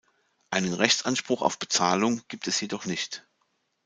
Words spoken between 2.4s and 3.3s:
es jedoch nicht.